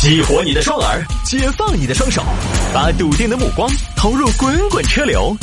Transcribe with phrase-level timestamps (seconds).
[0.00, 2.22] 激活你的双耳，解放你的双手，
[2.72, 5.36] 把笃定的目光投入滚滚车流。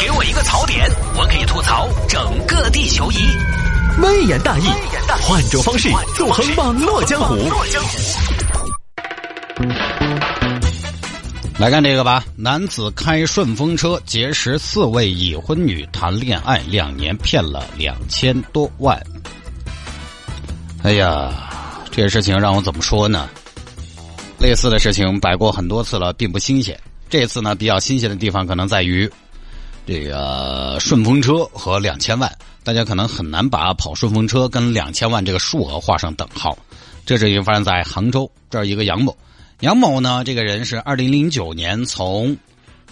[0.00, 3.18] 给我一个槽点，我可以吐槽整个地球仪。
[4.02, 4.64] 微言大义，
[5.22, 7.36] 换种方式纵横网络江湖。
[11.56, 19.00] 来看这个吧，男子开顺风车结识四位已婚女谈恋爱两年，骗了两千多万。
[20.82, 21.30] 哎呀，
[21.88, 23.28] 这事情让我怎么说呢？
[24.40, 26.78] 类似的事情摆过很多次了，并不新鲜。
[27.10, 29.08] 这次呢，比较新鲜的地方可能在于
[29.86, 36.56] 这个顺风车和两千万，大家可能很难把跑顺风车跟两千万这个数额画上等号。
[37.04, 39.14] 这事情发生在杭州，这儿一个杨某，
[39.60, 42.34] 杨某呢，这个人是二零零九年从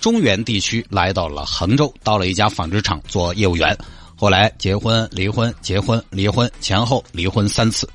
[0.01, 3.74] 中原地区来到了杭州，到了一家纺织厂做业务员，
[4.16, 7.88] 后来结婚、离婚、结婚、离婚，前后离婚三次。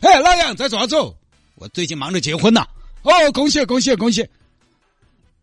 [0.00, 1.14] 哎，老杨在抓走？
[1.54, 2.66] 我最近忙着结婚呢。
[3.02, 4.28] 哦，恭喜恭喜恭喜！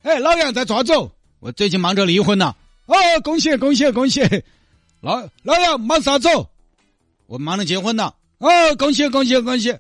[0.04, 1.12] 哎，老杨在抓走？
[1.40, 2.56] 我最近忙着离婚呢。
[2.86, 4.22] 哦，恭喜恭喜恭喜！
[5.02, 6.50] 老老杨忙啥走？
[7.28, 8.14] 我忙着结婚呢。
[8.38, 9.76] 哦，恭喜恭喜恭喜！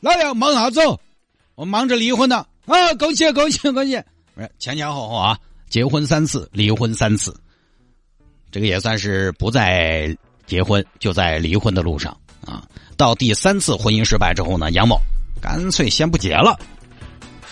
[0.00, 1.00] 老杨忙啥走？
[1.54, 2.44] 我忙着离婚呢。
[2.66, 4.02] 哦，恭喜恭喜恭喜！
[4.34, 5.38] 不是前前后后啊，
[5.68, 7.34] 结婚三次，离婚三次，
[8.50, 10.14] 这个也算是不在
[10.46, 12.66] 结婚就在离婚的路上啊。
[12.96, 14.98] 到第三次婚姻失败之后呢，杨某
[15.40, 16.58] 干脆先不结了。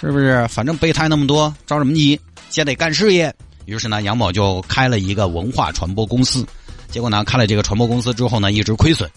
[0.01, 0.48] 是不是？
[0.48, 2.19] 反正备胎那么多，着什么急？
[2.48, 3.33] 先得干事业。
[3.67, 6.47] 于是呢，杨某就开了一个文化传播公司。
[6.89, 9.09] 结果呢，开了这个传播公司之后呢，一直亏损。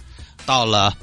[0.45, 0.93] 到了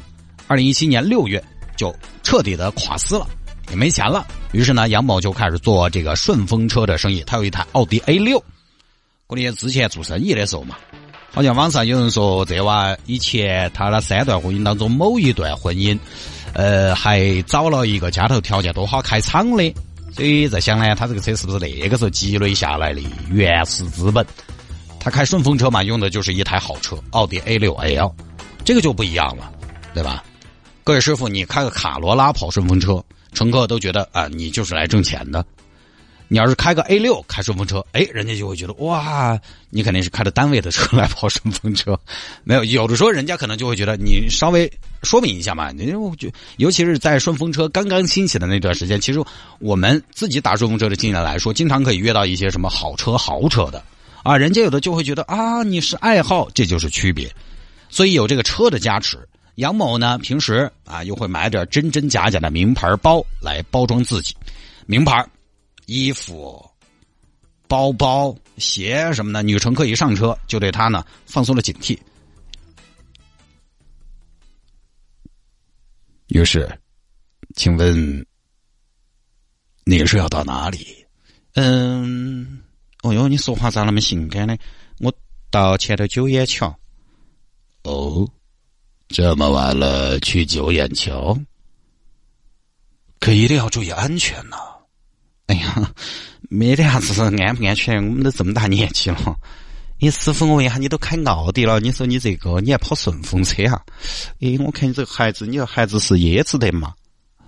[0.47, 1.43] 二零一七年六月，
[1.79, 3.27] 就彻底的垮死了，
[3.71, 4.27] 也没钱了。
[4.53, 7.25] 于是呢，杨某就开始做这个顺风车的生意。
[7.27, 8.43] 他有一台奥迪 A 六。
[9.27, 10.77] 过年之前做生意的时候嘛，
[11.33, 15.99] 好像网上有人说，这娃以前他的三段婚姻当中某一段婚姻。
[16.55, 19.75] 呃，还找了一个家头条件多好开厂的，
[20.13, 24.27] 所以在想呢，他这个车是不是那个时候积累下来的原始资本？
[24.99, 28.15] 他开顺风车嘛，用的就是一台好车，奥迪 A 六 L，
[28.65, 29.51] 这个就不一样了，
[29.95, 30.23] 对吧？
[30.85, 33.03] 各位师傅，你开个卡罗拉跑顺风车，
[33.33, 35.45] 乘客都觉得啊，你就是来挣钱的。
[36.33, 39.37] 你要是开个 A 六开顺风车，哎，人家就会觉得哇，
[39.69, 41.99] 你肯定是开着单位的车来跑顺风车。
[42.45, 45.73] 没有，有的时候人家可能就会觉得你稍微说明一下嘛。
[45.73, 49.21] 你就尤其是在顺风车刚刚兴起的那段时间，其实
[49.59, 53.83] 我们自己打顺风车的经验来说，经常可以约到一些什么好车、豪车的
[54.23, 54.37] 啊。
[54.37, 57.29] 人家有的就会觉得啊，你是爱好，这就是区别。
[57.89, 59.19] 所以有这个车的加持，
[59.57, 64.33] 杨某呢平时啊又会买点真真假假的名牌包来包装自己，
[64.87, 65.27] 名牌。
[65.91, 66.65] 衣服、
[67.67, 71.99] 包包、鞋什么的，女乘客一上车就对他呢放松了警惕。
[76.29, 76.71] 于是，
[77.57, 78.25] 请问
[79.85, 81.05] 你是要到哪里？
[81.55, 82.63] 嗯，
[83.03, 84.57] 哦哟，你说话咋那么性感呢？
[85.01, 85.13] 我
[85.51, 86.73] 到前头九眼桥。
[87.83, 88.29] 哦，
[89.09, 91.37] 这么晚了去九眼桥，
[93.19, 94.70] 可一定要注意安全呐。
[95.51, 95.93] 哎呀，
[96.49, 99.37] 没得啥子安不安全，我们都这么大年纪了。
[99.99, 103.83] 你师傅，我问一下，你都开奥迪了，你说你这个你还跑顺风车啊？
[104.39, 106.95] 哎，我看你这个孩子，你这孩子是椰子的嘛？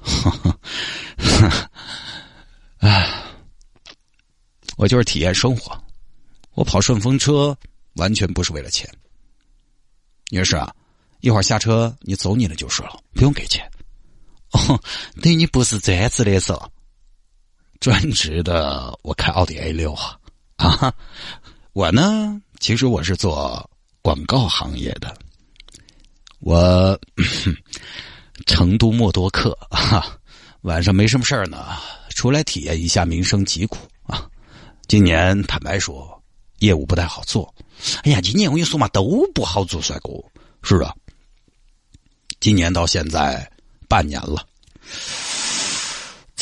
[2.79, 3.09] 哎，
[4.77, 5.81] 我就是体验生活，
[6.55, 7.57] 我跑顺风车
[7.95, 8.91] 完全不是为了钱。
[10.31, 10.75] 女士啊，
[11.21, 13.65] 一会儿下车你走你的就是了，不用给钱。
[14.51, 14.77] 哦，
[15.23, 16.53] 等于你不是专职的是？
[17.82, 20.16] 专职的，我开奥迪 A 六啊，
[20.54, 20.94] 啊，
[21.72, 23.69] 我呢，其实我是做
[24.00, 25.12] 广告行业的，
[26.38, 26.97] 我
[28.47, 30.16] 成都默多克啊，
[30.62, 31.76] 晚上没什么事儿呢，
[32.10, 34.31] 出来体验一下民生疾苦啊。
[34.87, 36.22] 今年坦白说，
[36.60, 37.53] 业务不太好做。
[38.04, 40.12] 哎呀，今年我跟你说嘛，都不好做，帅哥，
[40.62, 40.94] 是啊。
[42.38, 43.50] 今年到现在
[43.88, 44.47] 半年了。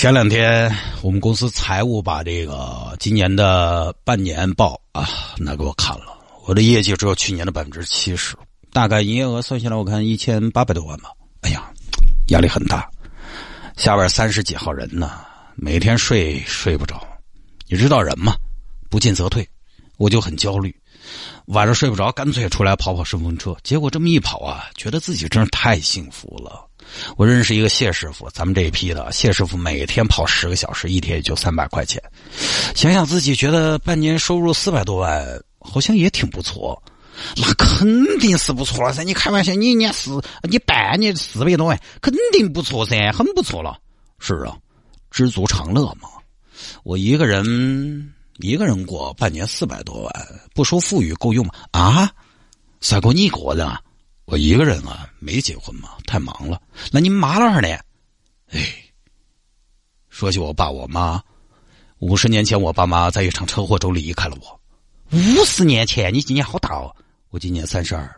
[0.01, 5.07] 前两天我们公司财务把这个今年的半年报啊
[5.37, 8.35] 拿给我看了，我的业绩只有去年的百分之七十，
[8.73, 11.11] 大概营业额算下来我看一千八百多万吧。
[11.43, 11.71] 哎呀，
[12.29, 12.89] 压力很大，
[13.77, 15.21] 下边三十几号人呢，
[15.55, 17.07] 每天睡睡不着。
[17.69, 18.35] 你知道人嘛，
[18.89, 19.47] 不进则退，
[19.99, 20.75] 我就很焦虑，
[21.47, 23.57] 晚上睡不着，干脆出来跑跑顺风车。
[23.63, 26.67] 结果这么一跑啊，觉得自己真是太幸福了。
[27.17, 32.03] 我认识一个谢师傅，咱们这一批的谢师傅每天跑十个小时，一天也就三百块钱。
[32.75, 35.25] 想想自己觉得半年收入四百多万，
[35.59, 36.83] 好像也挺不错。
[37.37, 39.03] 那肯定是不错了噻！
[39.03, 43.79] 你开玩笑，你一年四，你半年四百多万，肯定不错噻，很不错了。
[44.19, 44.57] 是啊，
[45.11, 46.09] 知足常乐嘛。
[46.83, 50.13] 我一个人一个人过半年四百多万，
[50.55, 51.55] 不说富裕够用吗？
[51.73, 52.13] 啊，
[52.81, 53.81] 帅哥你一个人啊？
[54.27, 56.61] 我一个人啊，没结婚嘛，太忙了。
[56.93, 57.69] 那你妈哪儿呢？
[58.53, 58.73] 哎，
[60.09, 61.21] 说起我爸我妈，
[61.99, 64.61] 五十年前我爸妈在一场车祸中离开了我。
[65.11, 66.95] 五十年前，你今年好大哦？
[67.31, 68.09] 我今年三十二。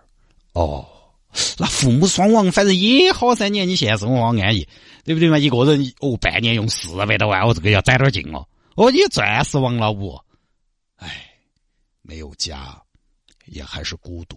[0.53, 0.87] 哦，
[1.57, 4.69] 那父母双亡，反正也好三年，你现在生活安逸，
[5.05, 5.39] 对不对嘛？
[5.39, 8.47] 一个人哦，半年用四百多万，我这个要攒点劲哦。
[8.75, 10.19] 哦，你钻石王老五，
[10.97, 11.27] 哎，
[12.01, 12.81] 没有家，
[13.47, 14.37] 也还是孤独。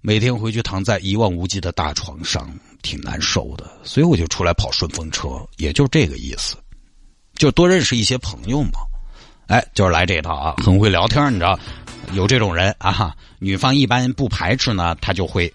[0.00, 2.48] 每天回去躺在一望无际的大床上，
[2.82, 6.56] 挺难受的，所以我就出来跑顺风车，也就这个意思，
[7.34, 8.80] 就多认识一些朋友嘛。
[9.48, 11.58] 哎，就是来这套啊，很会聊天，你知道，
[12.12, 15.52] 有这种人啊，女方一般不排斥呢，他就会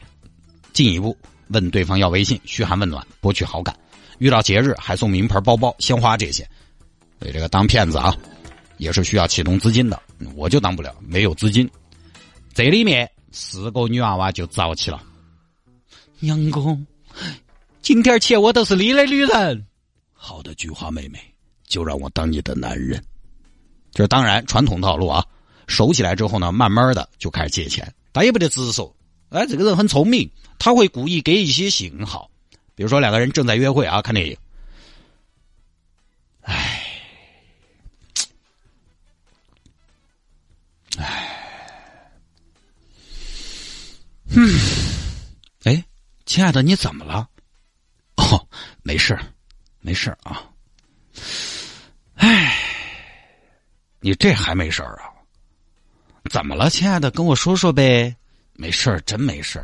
[0.73, 1.17] 进一步
[1.47, 3.75] 问对方要微信，嘘寒问暖，博取好感。
[4.19, 6.47] 遇到节日还送名牌包包、鲜花这些，
[7.23, 8.13] 所以这个当骗子啊，
[8.79, 9.97] 也是需要启动资金的，
[10.35, 11.69] 我就当不了，没有资金，
[12.53, 13.09] 这里面。
[13.31, 15.01] 四个女娃娃就遭起了，
[16.19, 16.85] 杨公，
[17.81, 19.65] 今天起我都是你的女人。
[20.11, 21.17] 好的，菊花妹妹，
[21.65, 23.01] 就让我当你的男人。
[23.93, 25.25] 这当然传统套路啊，
[25.65, 28.93] 熟起来之后呢，慢慢的就开始借钱，他也不得直说。
[29.29, 30.29] 哎，这个人很聪明，
[30.59, 32.29] 他会故意给一些信号，
[32.75, 34.37] 比如说两个人正在约会啊，看电影。
[36.41, 36.72] 哎。
[44.45, 44.49] 嗯，
[45.63, 45.85] 哎，
[46.25, 47.29] 亲爱的，你怎么了？
[48.17, 48.45] 哦，
[48.81, 49.17] 没事
[49.79, 50.43] 没事啊。
[52.15, 52.53] 哎，
[54.01, 55.13] 你这还没事啊？
[56.29, 57.09] 怎么了，亲爱的？
[57.09, 58.13] 跟我说说呗。
[58.55, 59.63] 没事真没事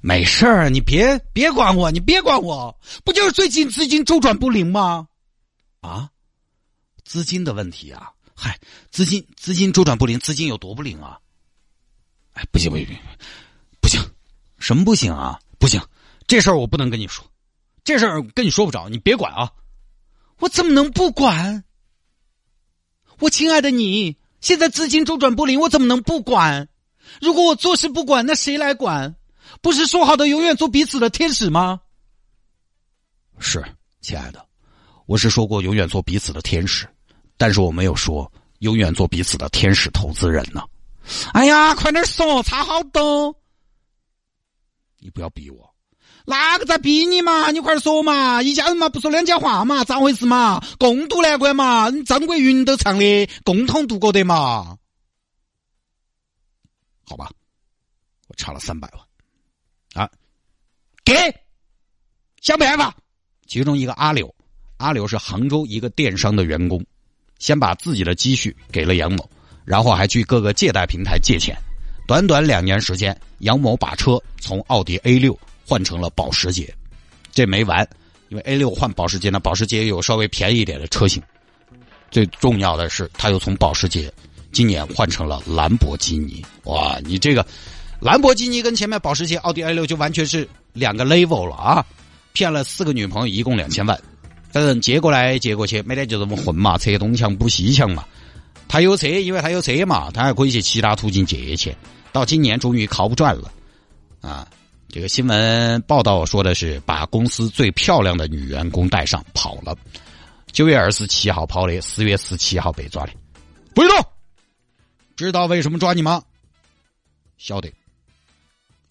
[0.00, 5.08] 没事你别别管我，你别管我，不就是最近资金周转不灵吗？
[5.80, 6.10] 啊，
[7.02, 8.12] 资金的问题啊？
[8.34, 8.58] 嗨，
[8.90, 11.18] 资金资金周转不灵，资金有多不灵啊？
[12.34, 12.84] 哎，不行不行！
[12.84, 13.00] 不行，
[14.60, 15.40] 什么不行啊？
[15.58, 15.82] 不行，
[16.28, 17.24] 这事儿我不能跟你说，
[17.82, 19.50] 这事儿跟你说不着，你别管啊！
[20.38, 21.64] 我怎么能不管？
[23.18, 26.68] 我亲爱的你，现在资金周转不灵，我怎么能不管？
[27.20, 29.16] 如果我做事不管，那谁来管？
[29.60, 31.80] 不是说好的永远做彼此的天使吗？
[33.38, 33.64] 是，
[34.00, 34.46] 亲爱的，
[35.06, 36.86] 我是说过永远做彼此的天使，
[37.36, 38.30] 但是我没有说
[38.60, 40.62] 永远做彼此的天使投资人呢。
[41.32, 43.34] 哎呀，快点说，差好多。
[45.00, 45.74] 你不要逼我，
[46.26, 47.50] 哪个在逼你嘛？
[47.50, 48.42] 你快点说嘛！
[48.42, 49.82] 一家人嘛，不说两家话嘛？
[49.82, 50.62] 咋回事嘛？
[50.78, 51.90] 共度难关嘛？
[52.04, 54.76] 张国云都唱的，共同度过的嘛？
[57.06, 57.30] 好吧，
[58.28, 58.88] 我差了三百
[59.94, 60.10] 万，啊，
[61.04, 61.12] 给，
[62.40, 62.94] 想办法。
[63.46, 64.32] 其中一个阿柳，
[64.76, 66.84] 阿柳是杭州一个电商的员工，
[67.38, 69.28] 先把自己的积蓄给了杨某，
[69.64, 71.56] 然后还去各个借贷平台借钱。
[72.10, 76.74] 短短两年时间，杨某把车从奥迪 A 六换成了保时捷，
[77.30, 77.88] 这没完，
[78.30, 81.22] 因为 A 六换保时捷呢，保时捷也有稍微便宜一点的车型。
[82.10, 84.12] 最重要的是，他又从保时捷
[84.50, 86.44] 今年换成了兰博基尼。
[86.64, 87.46] 哇，你这个
[88.00, 91.86] 兰博基尼跟前面保时捷、奥迪 A 六就完全是两个 level 了啊！
[92.32, 93.96] 骗了四个女朋友，一共两千万，
[94.50, 98.04] 反正借过来借过去，每天就这么混嘛，拆东墙补西墙嘛。
[98.66, 101.72] 他有车，因为他有车嘛，他还可以去其他途径借钱。
[102.12, 103.52] 到今年终于靠不转了，
[104.20, 104.48] 啊！
[104.92, 109.76] 这个新闻报道说的是把公司最漂亮的女员工带上跑了，
[110.50, 113.12] 九月二十七号跑的，四月十七号被抓的。
[113.72, 114.04] 不许动！
[115.14, 116.20] 知道为什么抓你吗？
[117.38, 117.72] 晓得。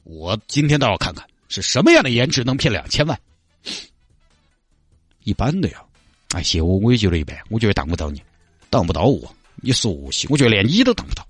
[0.04, 3.20] 我今天倒要看看是什么样的颜值能骗两千万。
[5.26, 5.84] 一般的呀，
[6.30, 8.24] 哎，谢我我也觉得一般，我觉得当不到你，
[8.70, 11.28] 当不到我，你说戏，我觉得连你都当不到。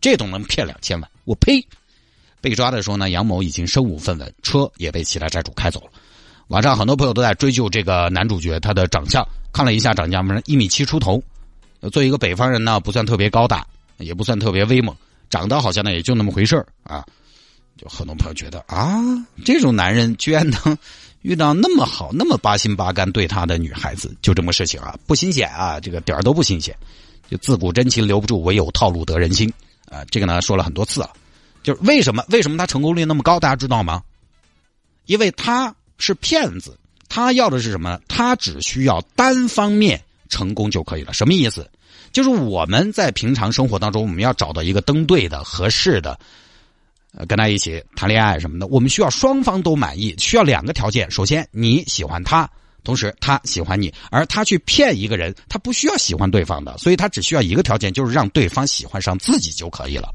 [0.00, 1.64] 这都能骗两千万，我呸！
[2.40, 5.90] 被抓的时候呢，杨某已经身无分文，车也被其他债主开走了。
[6.48, 11.22] 网上很多朋友都在追究这个男主角他的长相，看了一下长相，反正一米七出头，
[11.92, 13.66] 作为一个北方人呢，不算特别高大，
[13.98, 14.96] 也不算特别威猛，
[15.28, 17.04] 长得好像呢也就那么回事啊。
[17.76, 18.98] 就很多朋友觉得啊，
[19.44, 20.76] 这种男人居然能
[21.22, 26.74] 遇到那么好、那么八心八肝对他的女孩子，就这么事情啊，不新鲜啊，这个点儿都不新鲜。
[27.30, 29.50] 就自古真情留不住，唯有套路得人心。
[29.90, 31.10] 啊，这个呢说了很多次了，
[31.62, 33.38] 就是为什么为什么他成功率那么高？
[33.38, 34.02] 大家知道吗？
[35.06, 36.78] 因为他是骗子，
[37.08, 38.00] 他要的是什么？
[38.08, 41.12] 他只需要单方面成功就可以了。
[41.12, 41.68] 什么意思？
[42.12, 46.18] 就是我们在平常生活当中，我们要找到一个登对的、合适的，
[47.28, 51.10] 跟他一起谈恋爱什么的，我们需要双方都满意，需要两个条件。
[51.10, 52.48] 首先，你喜欢他，
[52.84, 60.08] 同时他喜欢你，而他去骗一个人，他不需要喜欢对方的，所以他只需要一个条件，就是让对方喜欢上自己就可以了。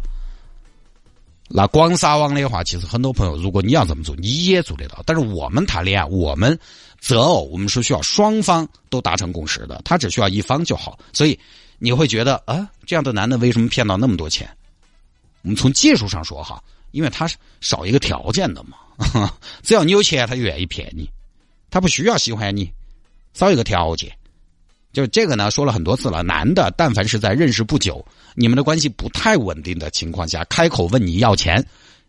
[1.48, 5.04] 那光撒网的话，其实很多朋友，如果你要这么做，你也做得到。
[5.06, 6.58] 但是我们谈恋爱，我们
[7.00, 10.98] 择偶，我们是需要双方都达成共识的，他只需要一方就好。
[11.14, 11.40] 所以
[11.78, 14.50] 你会觉得啊，这样的男的为什么骗到那么多钱？
[15.44, 19.32] 我们从技术上说哈，因为他是少一个条件的嘛，
[19.62, 21.08] 只要你有钱，他就愿意骗你，
[21.76, 22.72] 他不需要喜欢你，
[23.34, 24.10] 少一个条件。
[24.94, 26.24] 就这个呢，说了很多次了。
[26.24, 28.02] 男的，但凡是在认识不久、
[28.34, 31.62] 你们的关系不太稳定的情况下，开口问你要钱，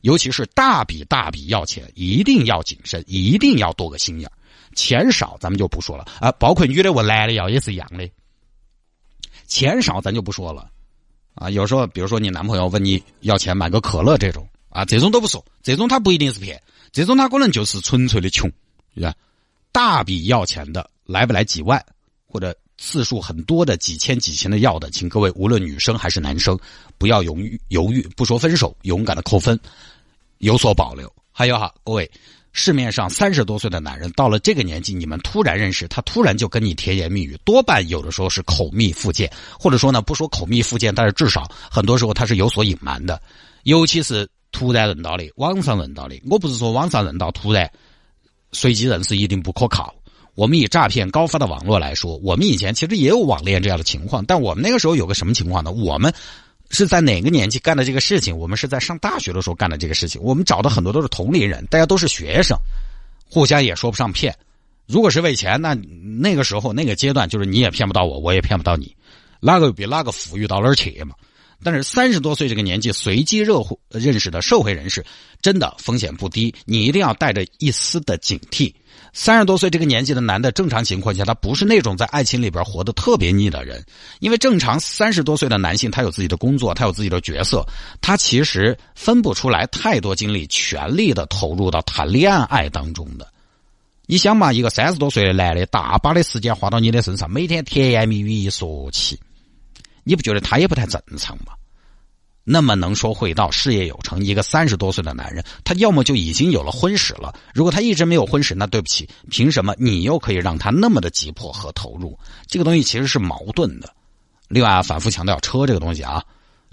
[0.03, 4.31] 尤其是大笔大笔要钱，一定要谨慎，一定要多个心眼
[4.77, 8.09] 钱少咱们就不说了啊，包括女的问男的要也是一样的。
[9.49, 10.71] 钱少咱就不说了
[11.35, 18.49] 啊，有时候比如说你男朋友问你要钱买个可乐这种啊，这种都不说，这种他不一定是骗，这种他可能就是纯粹的穷，
[18.95, 19.13] 是吧？
[19.76, 21.85] 大笔要钱的来不来几万
[22.26, 22.56] 或者？
[22.78, 26.59] 次数很多的几千几千的要的，请各位无论女生还是男生，
[26.99, 29.59] 不要犹豫犹豫，不说分手，勇敢的扣分，
[30.38, 31.11] 有所保留。
[31.30, 32.11] 还有哈，各位，
[32.52, 43.21] 市面上三十多岁的男人到了这个年纪，你们突然认识他，突然就跟你甜言蜜语，多半有的时候是口蜜腹剑，或者说呢，不说口蜜腹剑，但是至少很多时候他是有所隐瞒的，
[43.62, 46.21] 尤其是突然认到的，网上认到的。
[46.28, 47.71] 我不是说网上认到突然
[48.57, 49.95] 随机认识一定不可靠。
[50.35, 55.71] 我们以诈骗高发的网络来说，我们以前其实也有网恋这样的情况，但我们那个时候有个什么情况呢？
[55.71, 56.13] 我们
[56.71, 58.37] 是在哪个年纪干的这个事情？
[58.37, 60.21] 我们是在上大学的时候干的这个事情。
[60.23, 62.57] 我们找的很多都是同龄人，大家都是学生，
[63.31, 64.35] 互相也说不上骗。
[64.87, 68.95] 如果是为钱，那那个时候那个阶段就是你也骗不到我，我也骗不到你，
[69.41, 71.15] 哪个比哪个富裕到哪儿去嘛？
[71.63, 75.05] 但是三十多岁这个年纪随机热乎认识的社会人士，
[75.41, 78.73] 真的风险不低，你一定要带着一丝的警惕。
[79.13, 83.83] 三十多岁这个年纪的男的，正常情况下他不是那种在爱情里边活得特别腻的人，
[84.21, 87.67] 因为正常三十多岁的男性他有自己的工作，他有自己的角色，
[88.03, 93.27] 他其实分不出来太多精力全力的投入到谈恋爱当中的。
[94.07, 99.19] 你想嘛，一个三十多岁的男的，大把的时间花到你的身上，每天甜言蜜语一说起，
[100.09, 101.53] 你不觉得他也不太正常吗？
[102.45, 107.35] 那么能说会道、事业有成，一个三十多岁的男人，他要么就已经有了婚史了。
[107.53, 112.17] 如果他一直没有婚史，那对不起，凭什么你又可以让他那么的急迫和投入？
[112.47, 113.93] 这个东西其实是矛盾的。
[114.47, 116.23] 另外，反复强调车这个东西啊，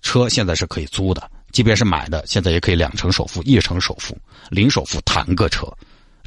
[0.03, 4.15] 车现在是可以租的，即便是买的，现在也可以两成首付、一成首付、
[4.51, 5.67] 零首付谈个车。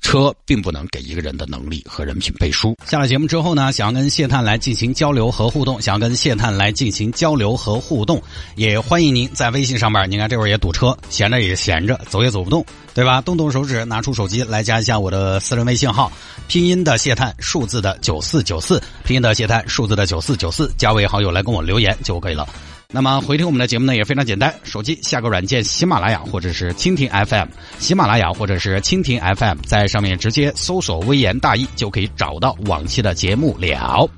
[0.06, 2.76] 车并不能给一个人的能力和人品背书。
[2.86, 8.22] 下了节目之后呢，想要跟谢探来进行交流和互动，想要跟谢探来进行交流和互动，
[8.54, 10.08] 也欢迎您在微信上面。
[10.08, 13.20] 你看这会儿也堵车，闲着也闲着，走也走不动，对吧？
[13.20, 16.12] 动动手指，拿出手机来加一下我的私人微信号，
[16.46, 22.46] 拼音的谢探，数字的九四九四，拼音的谢探，数字的九四九四，加为好友来跟我留言就可以了。
[22.90, 34.08] 那么回听我们的节目呢也非常简单，手机下个软件喜马拉雅或者是蜻蜓 FM，喜马拉雅或者是蜻蜓 FM，在上面直接搜索“微言大义”就可以找到往期的节目了。